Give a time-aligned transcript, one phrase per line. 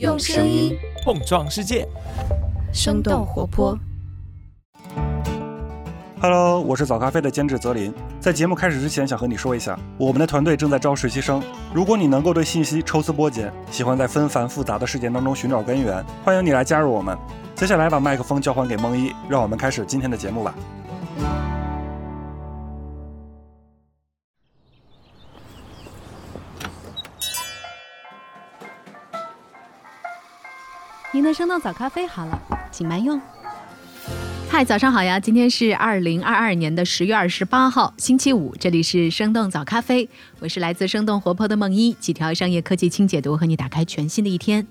[0.00, 1.86] 用声音碰撞世界，
[2.72, 3.78] 生动活泼。
[6.20, 7.94] Hello，我是早咖啡的监制泽林。
[8.18, 11.40] 在节目开始之前，想和你说一下，我们的团队正在招实习生。
[11.72, 17.16] 如果你能够对信息抽丝剥茧，喜欢在纷繁复杂的事件当中寻找根源，欢迎你来加入我们。
[17.54, 20.52] 接下来把麦克风交还给梦一，让我们开始今天的节目吧。
[31.14, 32.42] 您的生动早咖啡好了，
[32.72, 33.20] 请慢用。
[34.50, 35.20] 嗨，早上好呀！
[35.20, 40.08] 今天是二零二二年的十月二十八号，星期五，这里是生动早咖啡，
[40.40, 44.66] 我是来自生动活泼的梦一，几条商业科技轻解读，和你打开全新的一天。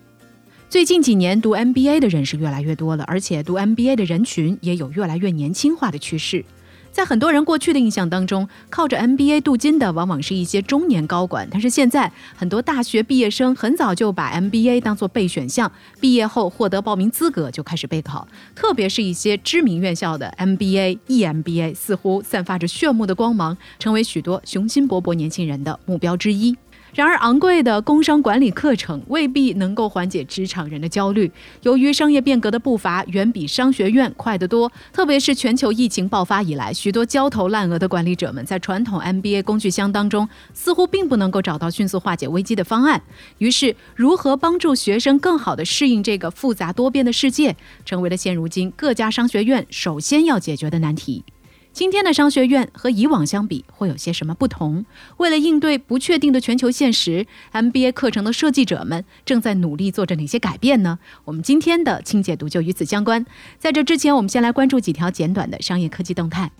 [0.69, 6.43] 最近几年，读 MBA 的人是越来越多了，而且读 MBA 的人群也有越来越年轻化的趋势。
[6.93, 26.55] 在很多人过去的印象当中，靠着 MBA 镀金的往往是一些中年高管，但是现在很多大学毕业生很早就把 MBA 当做备选项，毕业后获得报名资格就开始备考，特别是一些知名院校的 MBA、EMBA，似乎散发着炫目的光芒，成为许多雄心勃勃年轻人的目标之一。
[26.93, 31.31] 然而，昂贵的工商管理课程未必能够缓解职场人的焦虑。
[31.63, 43.01] 由于商业变革的步伐远比商学院快得多，特别是全球疫情爆发以来，许多焦头烂额的管理者们在传统 MBA 工具箱当中，似乎并不能够找到迅速化解危机的方案。
[43.39, 51.23] 于是，如何帮助学生更好地适应这个复杂多变的世界，成为了现如今各家商学院首先要解决的难题。
[51.73, 54.85] 今天的商学院和以往相比会有些什么不同？
[55.17, 60.99] 为了应对不确定的全球现实，MBA 课程的设计者们正在努力做着哪些改变呢？
[61.25, 63.25] 我们今天的清解读就与此相关。
[63.57, 66.51] 在这之前，我们先来关注几条简短的商业科技动态。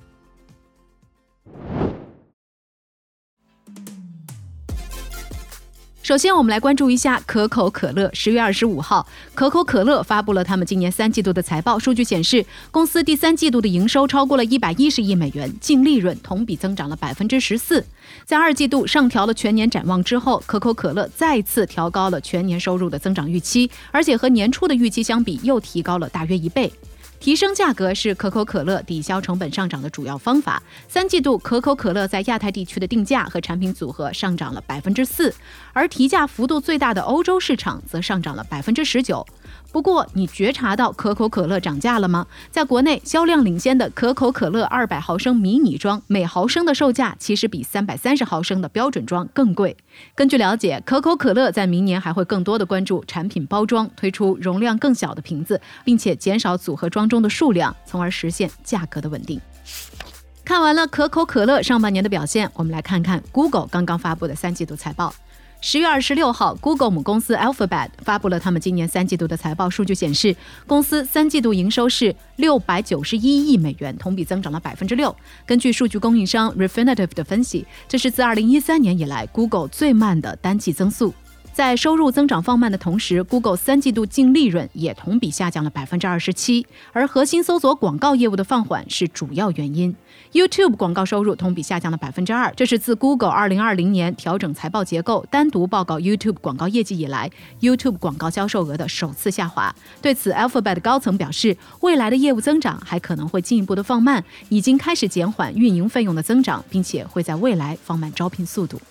[6.04, 8.10] 首先，我们来关注一下可口可乐。
[8.14, 11.80] 十月二十五号，可口可乐发布了他们今年三季度的财报。
[11.80, 17.86] 数据显示，公司第三季度的营收超过了一百一十亿美元，净利润同比增长了百分之十四。
[18.26, 26.70] 在二季度上调了全年展望之后，可口可乐再次调高了全年收入的增长预期，而且和年初的预期相比，又提高了大约一倍。
[27.24, 30.62] 提升价格是可口可乐抵消成本上涨的主要方法。
[30.90, 35.34] 三季度，可口可乐在亚太地区的定价和产品组合上涨了百分之四，
[35.72, 39.26] 而提价幅度最大的欧洲市场则上涨了百分之十九。
[39.74, 42.28] 不过，你觉察到可口可乐涨价了吗？
[42.52, 49.76] 在国内销量领先的可口可乐二百毫升迷你装，每毫升的售价其实比三百三十毫升的标准装更贵。
[50.14, 59.42] 根据了解，可口可乐在明年还会更多的关注产品包装，推出容量更小的瓶子，并且减少组合装中的数量，从而实现价格的稳定。
[60.46, 65.12] 看完了可口可乐上半年的表现，我们来看看 Google 刚刚发布的三季度财报。
[65.66, 69.70] 十月二十六号，Google 母公司 Alphabet 发布了他们今年三季度的财报。
[69.70, 70.36] 数据显示，
[70.68, 75.16] 公司三季度营收是六百九十一亿美元，同比增长了百分之六。
[75.46, 81.14] 根据数据供应商 Refinitiv 的分析，这是自二零一三年以来 Google 最慢的单季增速。
[81.54, 89.96] 在收入增长放慢的同时，Google 三季度净利润也同比下降了百分之二十七，而核心搜索广告业务的放缓是主要原因。
[90.32, 97.30] YouTube 广告收入同比下降了百分之二，这是自 Google 二零二零年调整财报结构，单独报告 YouTube 广告业绩以来
[97.62, 99.74] ，YouTube 广告销售额的首次下滑。
[100.02, 108.82] 对此，Alphabet 高层表示，未来的业务增长还可能会进一步的放慢，已经开始减缓运营费用的增长，并且会在未来放慢招聘速度。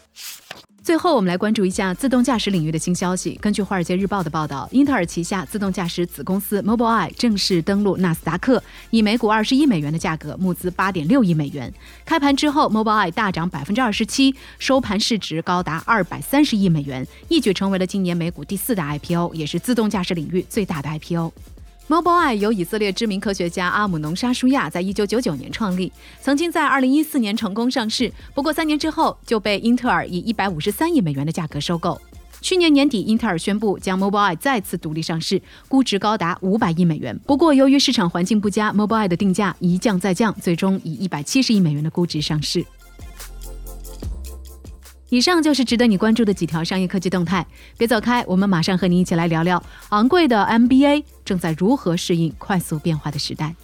[0.83, 3.39] 最后，我们来关注一下自动驾驶领域的新消息。
[3.41, 8.61] 根据《华尔街日报》的报道，英特尔旗下自动驾驶子公司 Mobileye 正式登陆纳斯达克，
[8.91, 11.73] 以每股二十亿美元的价格募资八点六亿美元。
[12.05, 21.33] 开盘之后，Mobileye 大涨百分之二十七，收盘市值高达二百三十亿美元，一举成为了今年美股第四大 IPO，也是自动驾驶领域最大的 IPO。
[21.89, 32.01] Mobileye 由以色列知名科学家阿姆农沙舒亚在一九九九年创立，曾经在二零一四年成功上市，不过三年之后就被英特尔以一百五十三亿美元的价格收购。
[32.41, 37.17] 去年年底，英特尔宣布将 Mobileye 再次独立上市，估值高达五百亿美元。
[37.27, 42.65] 不过，由于市场环境不佳，Mobileye 的定价一降再降，最终以一百七十亿美元的估值上市。
[45.13, 53.55] 以上就是值得你关注的几条商业科技动态，别走开，我们马上和你一起来聊聊昂贵的 MBA 正在如何适应快速变化的时代。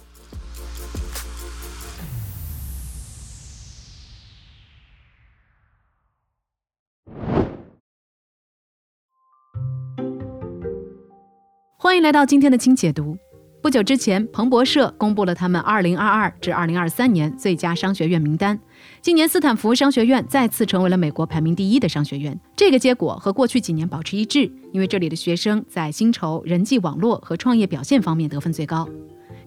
[11.79, 13.17] 欢迎来到今天的轻解读。
[13.61, 18.57] 不久之前，彭博社公布了他们2022至2023年最佳商学院名单。
[19.01, 22.37] 今年斯坦福商学院再次成为了美国排名第一的商学院。
[22.55, 28.87] 这个结果和过去几年保持一致，因为这里的学生在薪酬、人际网络和创业表现方面得分最高。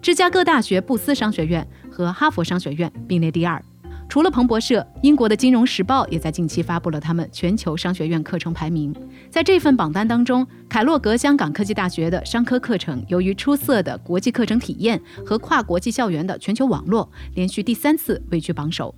[0.01, 3.63] 芝加哥大学布斯商学院和哈佛商学院并列第二。
[4.09, 8.93] 除了彭博社，英国的《金融时报》也在近期发布了他们全球商学院课程排名。
[9.29, 18.93] 在这份榜单当中，凯洛格香港科技大学的商科课程，由于出色的国际课程体验和跨国际校园的全球网络，连续第三次位居榜首。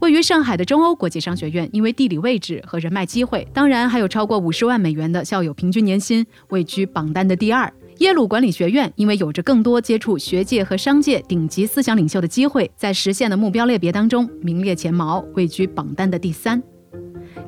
[0.00, 7.72] 位于上海的中欧国际商学院，因为地理位置和人脉机会，当然还有超过五十万美元的校友平均年薪，位居榜单的第二。
[7.98, 16.62] 耶鲁管理学院因为有着更多接触学界和商界顶级思想领袖的机会，在实现的目标类别当中名列前茅，位居榜单的第三。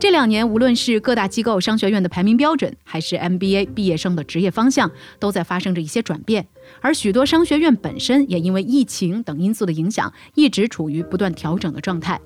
[0.00, 6.46] 这两年，无论是各大机构商学院的排名标准，还是 MBA 毕业生的职业方向，都在发生着一些转变。
[6.80, 12.18] 而许多商学院本身也因为疫情等因素的影响，一直处于不断调整的状态。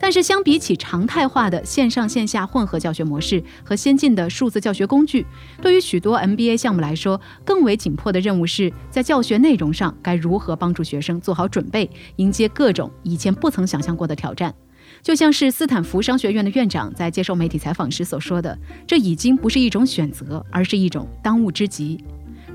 [0.00, 5.26] 但是，相比起常态化的线上线下混合教学模式和先进的数字教学工具，
[5.60, 14.54] 对于许多 MBA 项目来说，更为紧迫的任务是在教学内容上该如何帮助学生做好准备，迎接各种以前不曾想象过的挑战。
[15.02, 21.98] 就像是斯坦福商学院的院长在接受媒体采访时所说的：“这已经不是一种选择，而是一种当务之急。”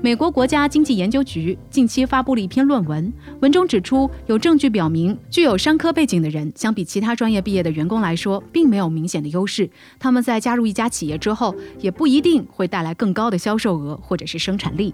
[0.02, 3.10] 美国国家经济研究局近期发布了一篇论文，
[3.40, 9.70] 文中指出，有证据表明，具有商科背景的人相比其他专业毕业的员工来说，并没有明显的优势。
[9.98, 14.92] 他们在加入一家企业之后，也不一定会带来更高的销售额或者是生产力。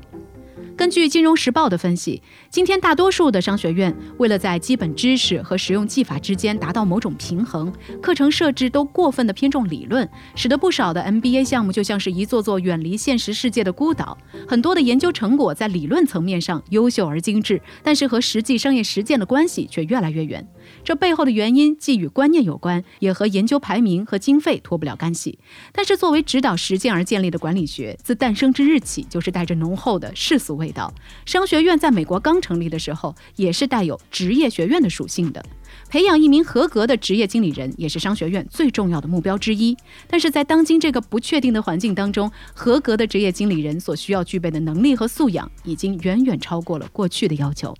[0.81, 14.17] 根据《金融时报》的分析，今天大多数的商学院为了在基本知识和实用技法之间达到某种平衡，课程设置都过分的偏重理论，使得不少的 MBA 项目就像是一座座远离现实世界的孤岛。
[14.49, 20.49] 很多的研究成果在理论层面上优秀而精致，但是和实际商业实践的关系却越来越远。
[20.82, 25.38] 这背后的原因既与观念有关，也和研究排名和经费脱不了干系。
[25.72, 30.93] 但是，作为指导实践而建立的管理学，自诞生之日起就是带着浓厚的世俗味道。
[31.26, 35.44] 商学院在美国刚成立的时候，也是带有职业学院的属性的。
[35.88, 39.76] 培养一名合格的职业经理人，也是商学院最重要的目标之一。
[40.08, 47.75] 但是在当今这个不确定的环境当中，合格的职业经理人所需要具备的能力和素养，已经远远超过了过去的要求。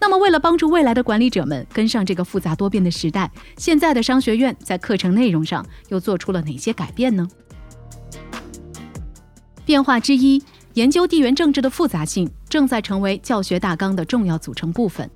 [0.00, 7.28] 那么，为了帮助未来的管理者们跟上这个复杂多变的时代，现在的商学院在课程内容上又做出了哪些改变呢？
[9.66, 10.42] 变化之一，
[10.74, 15.10] 研究地缘政治的复杂性正在成为教学大纲的重要组成部分。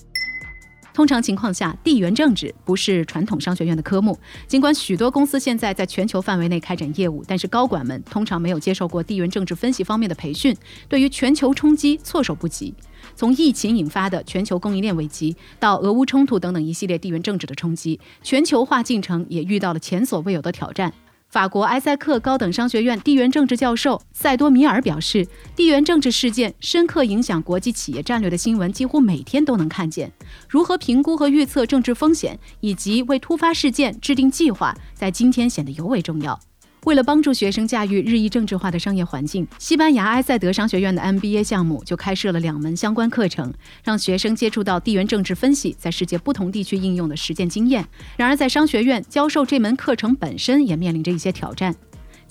[0.95, 4.19] 通常情况下，地缘政治不是传统商学院的科目。
[4.47, 10.55] 尽管许多公司现在在全球范围内开展业务，但是高管们通常没有接受过地缘政治分析方面的培训，
[10.89, 12.75] 对于全球冲击措手不及。
[13.17, 20.93] 从疫情引发的全球供应链危机，到俄乌冲突等等一系列地缘政治的冲击，全球化进程也遇到了前所未有的挑战。
[21.33, 25.27] 法国埃塞克高等商学院地缘政治教授塞多米尔表示，
[25.57, 30.13] 地缘政治事件深刻影响国际企业战略的新闻几乎每天都能看见。
[30.47, 36.39] 如何评估和预测政治风险，以及为突发事件制定计划，在今天显得尤为重要。
[36.85, 47.87] 为了帮助学生驾驭日益政治化的商业环境，西班牙埃塞德商学院的 MBA 项目就开设了两门相关课程，让学生接触到地缘政治分析在世界不同地区应用的实践经验。
[48.17, 51.73] 然而，在商学院教授这门课程本身也面临着一些挑战。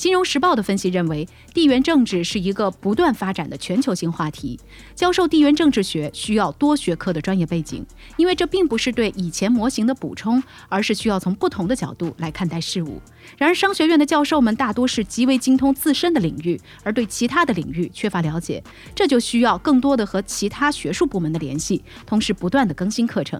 [0.01, 4.59] 金融时报的分析认为，地缘政治是一个不断发展的全球性话题。
[4.95, 7.85] 教授地缘政治学需要多学科的专业背景，
[8.17, 12.99] 因为这并不是对以前模型的补充，而是需要从不同的角度来看待事物。
[13.37, 18.63] 然而，商学院的教授们大多是极为精通自身的领域，而对其他的领域缺乏了解，
[18.95, 23.39] 这就需要更多的和其他学术部门的联系，同时不断的更新课程。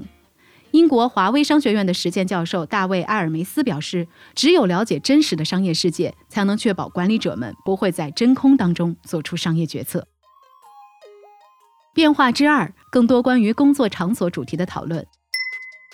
[0.71, 10.07] 英国华威商学院的实践教授大卫·埃尔梅斯表示：“只有了解真实的商业世界，才能确保管理者们不会在真空当中做出商业决策。”
[11.93, 15.05] 变化之二，更多关于工作场所主题的讨论。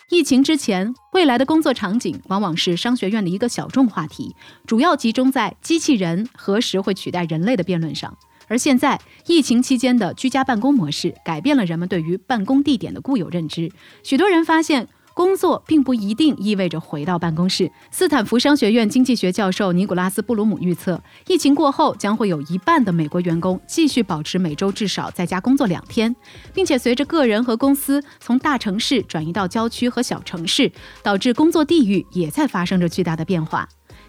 [0.10, 4.36] 疫情之前，未来的工作场景往往是商学院的一个小众话题，
[4.68, 8.16] 主要集中在机器人何时会取代人类的辩论上。
[8.48, 13.72] 而现在，疫情期间的居家办公模式改变了人们对于办公地点的固有认知。
[14.04, 17.72] 许多人发现，工作并不一定意味着回到办公室。
[17.90, 26.16] 斯坦福商学院经济学教授尼古拉斯·布鲁姆预测，疫情过后将会有一半的美国员工继续保持每周至少在家工作两天，
[26.54, 33.68] 并且随着个人和公司从大城市转移到郊区和小城市，导致工作地域也在发生着巨大的变化。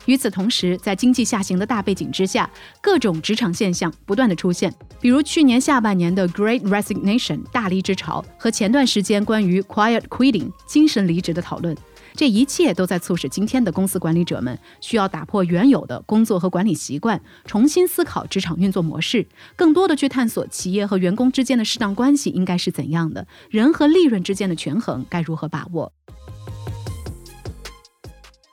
[0.09, 2.51] 与此同时，在经济下行的大背景之下，
[2.81, 4.73] 各种职场现象不断的出现，
[5.03, 11.77] 比如去年下半年的 Great Resignation 大离职潮和前段时间关于 Quiet Quitting 精神离职的讨论。
[12.15, 25.93] 这一切都在促使今天的公司管理者们需要打破原有的工作和管理习惯，重新思考职场运作模式，更多的去探索企业和员工之间的适当关系应该是怎样的，人和利润之间的权衡该如何把握。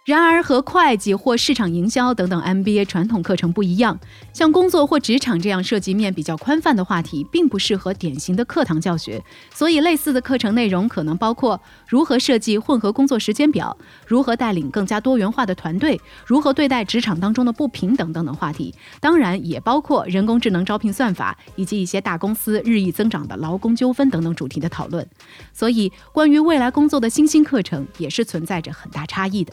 [0.05, 3.99] 然而，和会计或市场营销等等 MBA 传统课程不一样，
[4.33, 9.19] 像工作或职场这样涉及面比较宽泛的话题，并不适合典型的课堂教学。
[9.51, 18.75] 所以，类似的课程内容可能包括如何设计混合工作时间表、如何带领更加多元化的团队、如何对待职场当中的不平等等等话题。
[18.99, 25.07] 当然，也包括人工智能招聘算法以及一些大公司日益增长的劳工纠纷等等主题的讨论。
[25.51, 29.51] 所以，关于未来工作的新兴课程也是存在着很大差异的。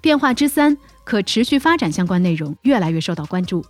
[0.00, 3.64] 变化之三，可持续发展相关内容越来越受到关注。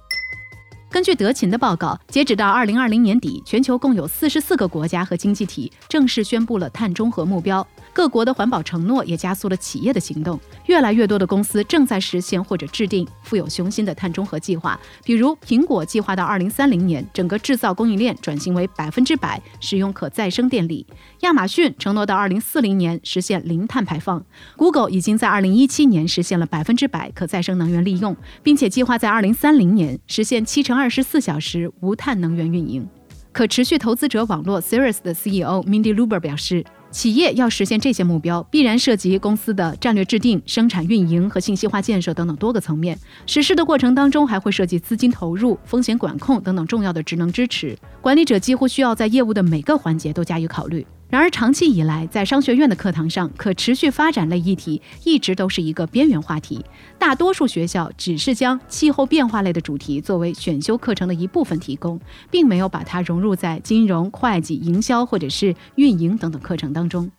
[0.90, 7.66] 根据德勤的报告，截止到二零二零年底，全球共有四十四个国家和经济体正式宣布了碳中和目标。
[7.92, 10.40] 各国的环保承诺也加速了企业的行动。
[10.64, 14.80] 越来越多的公司正在实现或者制定富有雄心的碳中和计划。
[15.04, 20.86] 比如，苹果计划到二零三零年，整个制造供应链转型为百分之百使用可再生电力；
[21.20, 24.24] 亚马逊承诺到二零四零年实现零碳排放
[24.56, 32.88] ；Google 已经在二零一七年实现了百分之百可再生能源利用，并且计划在二零三零年实现七乘二十四小时无碳能源运营。
[33.32, 36.64] 可持续投资者网络 Series 的 CEO Mindy Luber 表示。
[36.90, 42.98] 企业要实现这些目标，必然涉及公司的战略制定、生产运营和信息化建设等等多个层面。
[43.26, 47.76] 实施的过程当中，还会涉及资金投入、风险管控等等重要的职能支持。
[48.00, 50.86] 管理者几乎需要在业务的每个环节都加以考虑。
[51.10, 56.62] 然而，长期以来，在商学院的课堂上，可持续发展类议题一直都是一个边缘话题。
[56.98, 61.98] 大多数学校只是将气候变化类的主题作为选修课程的一部分提供，
[62.30, 67.10] 并没有把它融入在金融、会计、营销或者是运营等等课程当中。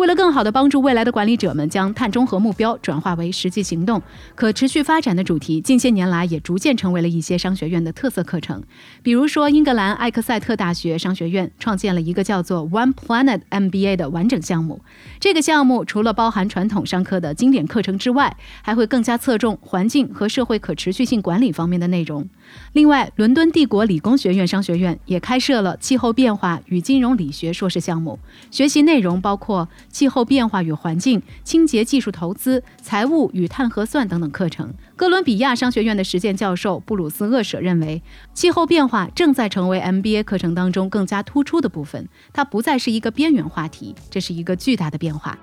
[0.00, 4.00] 为了更好地帮助未来的管理者们将碳中和目标转化为实际行动，
[4.34, 8.62] 可持续发展的主题近些年来也逐渐成为了一些商学院的特色课程。
[9.02, 14.80] 比如说，英格兰艾克塞特大学商学院创建了一个叫做 One Planet MBA 的完整项目。
[15.18, 22.26] 这个项目除了包含传统商科的经典课程之外，还会更加侧重环境和社会可持续性管理方面的内容。
[22.72, 28.18] 另外，伦敦帝国理工学院商学院也开设了气候变化与金融理学硕士项目，
[28.50, 34.72] 学习内容包括气候变化与环境、清洁技术投资、财务与碳核算等等课程。
[34.96, 38.02] 哥伦比亚商学院的实践教授布鲁斯厄舍认为，
[38.34, 45.38] 气候变化正在成为 MBA 课程当中更加突出的部分，它不再是一个边缘话题，这是一个巨大的变化。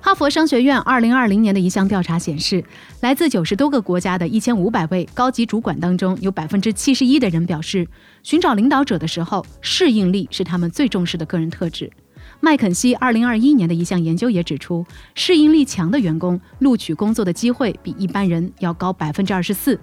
[0.00, 2.64] 哈佛商学院二零二零年的一项调查显示，
[3.00, 7.86] 来自九十多个国家的一千五百位高级主管当中，有百分之七十一的人表示，
[8.22, 11.90] 寻找领导者的时候，适应力是他们最重视的个人特质。
[12.40, 19.78] 麦肯锡二零二一年的一项研究也指出，适应力强的员工录取工作的机会比一般人要高百分之二十四。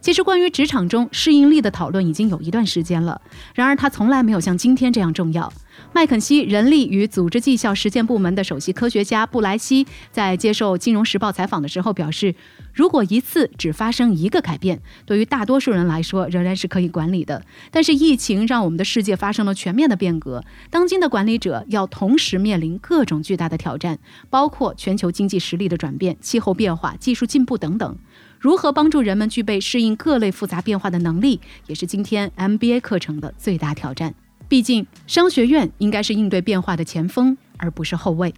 [0.00, 3.20] 其实，关于职场中适应力的讨论已经有一段时间了，
[3.54, 5.52] 然而它从来没有像今天这样重要。
[5.92, 12.34] 麦肯锡人力与组织绩效实践部门的首席科学家布莱希在接受《金融时报》采访的时候表示
[12.74, 17.44] ：“如果一次只发生一个改变，对于大多数人来说仍然是可以管理的。
[17.70, 27.96] 但是疫情让我们的世界发生了全面的变革，当今的管理者要同时面临各种巨大的挑战，包括全球经济实力的转变、气候变化、技术进步等等。
[28.38, 34.14] 如何帮助人们具备适应各类复杂变化的能力，也是今天 MBA 课程的最大挑战。”
[34.48, 38.32] 毕竟，商学院应该是应对变化的前锋，而不是后卫。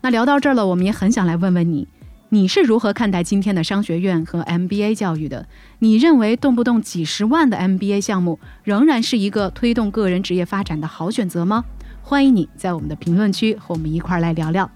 [0.00, 1.86] 那聊到这儿了，我们也很想来问问你，
[2.30, 5.46] 你是如何看待今天的商学院和 MBA 教育的？
[5.78, 11.64] 你认为动不动几十万的 MBA 项目仍然是一个推动个人职业发展的好选择吗？
[12.02, 14.68] 欢迎你在我们的评论区和我们一块儿来聊聊。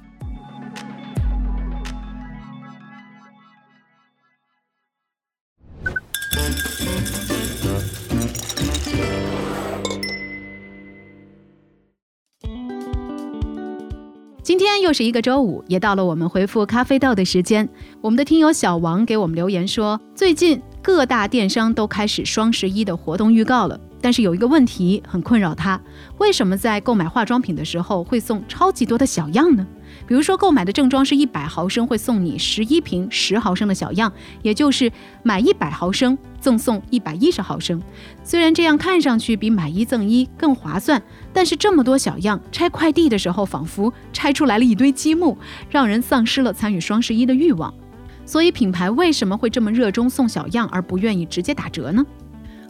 [14.42, 17.68] 今天又是一个周五，也到了我们回复咖啡豆的时间。
[18.00, 23.78] 我们的听友小王给我们留言说，最近各大电商都开始双十一的活动预告了。
[24.00, 25.80] 但是有一个问题很困扰他，
[26.18, 29.66] 为什么在购买化妆品的时候会送超级多的小样呢？
[30.06, 34.90] 比如说购买的正装是一百毫升，会送你十一瓶十毫升的小样，也就是
[35.22, 37.82] 买一百毫升赠送一百一十毫升。
[38.22, 41.02] 虽然这样看上去比买一赠一更划算，
[41.32, 45.36] 但是这么多小样拆快递的时候，仿佛拆出来了一堆积木，
[45.70, 47.72] 让人丧失了参与双十一的欲望。
[48.24, 52.04] 所以品牌为什么会这么热衷送小样，而不愿意直接打折呢？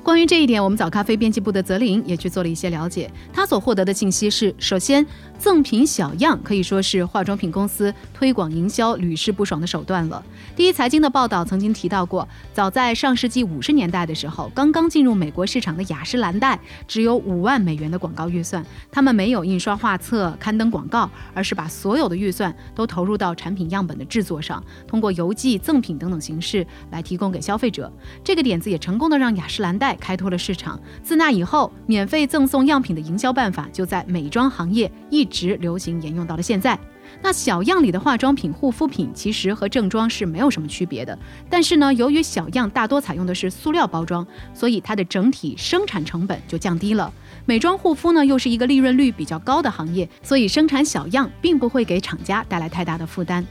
[0.08, 3.10] 关于这一点，我们早咖啡编辑部的泽林也去做了一些了解。
[3.30, 5.06] 他所获得的信息是：首先，
[5.38, 10.24] 赠品小样可以说是化妆品公司推广营销屡试不爽的手段了。
[10.56, 27.92] 第一财经的报道曾经提到过，早在上世纪五十年代的时候，刚刚进入美国市场的雅诗兰黛只有五万美元的广告预算，他们没有印刷画册、刊登广告，而是把所有的预算都投入到产品样本的制作上，通过邮寄、赠品等等形式来提供给消费者。
[28.24, 29.97] 这个点子也成功的让雅诗兰黛。
[30.00, 30.80] 开拓了市场。
[31.02, 36.78] 自那以后，免费赠送样品的营销办法就在美妆行业一直流行沿用到了现在。
[37.22, 47.12] 那小样里的化妆品、护肤品其实和正装是没有什么区别的，但是呢，由于小样大多采用的是塑料包装，所以它的整体生产成本就降低了。
[47.46, 53.44] 美妆护肤呢，又是一个利润率比较高的行业，所以生产小样并不会给厂家带来太大的负担。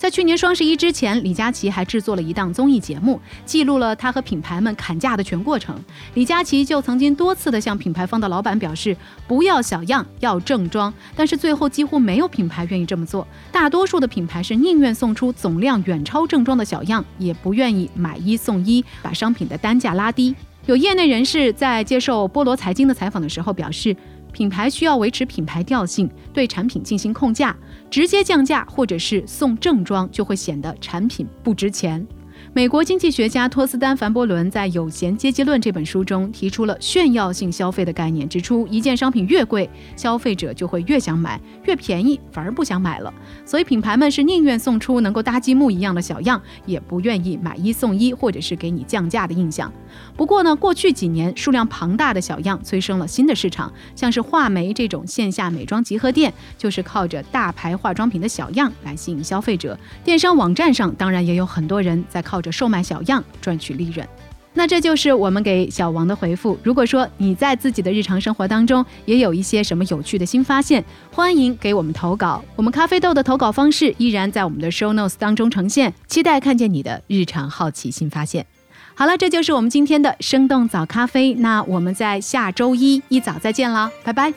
[0.00, 5.78] 在去年双十一之前，李佳琦还制作了一档综艺节目，记录了他和品牌们砍价的全过程。
[6.14, 8.96] 李佳琦就曾经多次的向品牌方的老板表示，
[9.28, 10.90] 不要小样，要正装。
[11.14, 20.34] 但是最后几乎没有品牌愿意这么做，大多数的品牌是宁愿送出总量远超正装的小样，也不愿意买一送一，把商品的单价拉低。
[20.64, 23.94] 有业内人士在接受菠萝财经的采访的时候表示。
[24.32, 27.56] 品牌需要维持品牌调性，对产品进行控价，
[27.90, 32.06] 直接降价或者是送正装，就会显得产品不值钱。
[32.52, 43.14] 美国经济学家托斯丹·凡伯伦在《有闲阶级论》这本书中提出了炫耀性消费的概念，指出一件商品越贵，消费者就会越想买；越便宜反而不想买了。
[43.44, 49.72] 所以品牌们是宁愿送出能够搭积木一样的小样，也不愿意买一送一或者是给你降价的印象。
[50.16, 59.78] 不过呢，过去几年数量庞大的小样催生了新的市场，像是画眉这种线下美妆集合店，就是靠着大牌化妆品的小样来吸引消费者。
[60.02, 62.39] 电商网站上当然也有很多人在靠。
[62.40, 64.08] 或者售卖小样赚取利润，
[64.54, 66.58] 那这就是我们给小王的回复。
[66.62, 70.82] 如果说你在自己的日常生活当中也有一些什么有趣的新发现，
[71.12, 72.42] 欢迎给我们投稿。
[72.56, 78.46] 我们咖啡豆的投稿方式依然在我们的 show notes 当中呈现，期待看见你的日常好奇新发现。
[78.94, 81.34] 好了，这就是我们今天的生动早咖啡。
[81.34, 84.32] 那我们在下周一一早再见了，拜拜。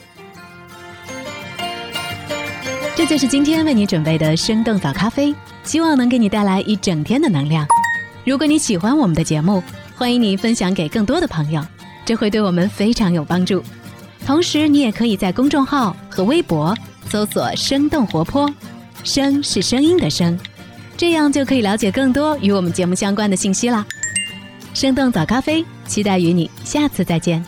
[2.96, 7.66] 这就是今天为你准备的生动早咖啡，希望能给你带来一整天的能量。
[8.26, 9.62] 如果你喜欢我们的节目，
[9.98, 11.62] 欢迎你分享给更多的朋友，
[12.06, 13.62] 这会对我们非常有帮助。
[14.26, 16.74] 同时，你也可以在公众号和微博
[17.10, 18.50] 搜索“生动活泼”，
[19.04, 20.40] 声是声音的声，
[20.96, 23.86] 这样就可以了解更多与我们节目相关的信息啦。
[24.74, 27.44] 生动早咖啡，期待与你下次再见。